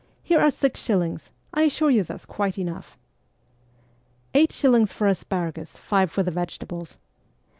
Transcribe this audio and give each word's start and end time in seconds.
Here 0.23 0.39
are 0.39 0.49
six 0.49 0.81
shillings; 0.83 1.29
I 1.53 1.61
assure 1.61 1.91
you 1.91 2.01
that's 2.03 2.25
quite 2.25 2.57
enough.'' 2.57 2.97
Eight 4.33 4.51
shillings 4.51 4.91
for 4.91 5.05
asparagus, 5.05 5.77
five 5.77 6.09
for 6.09 6.23
the 6.23 6.31
vegetables.' 6.31 6.97